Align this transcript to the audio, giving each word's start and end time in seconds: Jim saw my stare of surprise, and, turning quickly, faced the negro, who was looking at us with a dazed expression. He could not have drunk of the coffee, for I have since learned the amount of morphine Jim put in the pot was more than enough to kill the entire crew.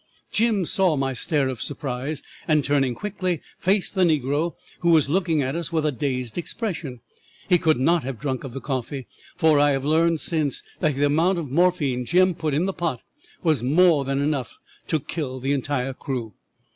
Jim 0.31 0.65
saw 0.65 0.95
my 0.97 1.13
stare 1.13 1.47
of 1.47 1.61
surprise, 1.61 2.23
and, 2.47 2.63
turning 2.63 2.95
quickly, 2.95 3.39
faced 3.59 3.93
the 3.93 4.03
negro, 4.03 4.55
who 4.79 4.89
was 4.89 5.07
looking 5.11 5.43
at 5.43 5.55
us 5.55 5.71
with 5.71 5.85
a 5.85 5.91
dazed 5.91 6.39
expression. 6.39 7.01
He 7.47 7.59
could 7.59 7.77
not 7.77 8.03
have 8.03 8.17
drunk 8.17 8.43
of 8.43 8.53
the 8.53 8.61
coffee, 8.61 9.05
for 9.35 9.59
I 9.59 9.73
have 9.77 9.83
since 10.19 10.63
learned 10.81 10.95
the 10.97 11.05
amount 11.05 11.37
of 11.37 11.51
morphine 11.51 12.03
Jim 12.05 12.33
put 12.33 12.55
in 12.55 12.65
the 12.65 12.73
pot 12.73 13.03
was 13.43 13.61
more 13.61 14.03
than 14.03 14.19
enough 14.19 14.57
to 14.87 14.99
kill 14.99 15.39
the 15.39 15.53
entire 15.53 15.93
crew. 15.93 16.33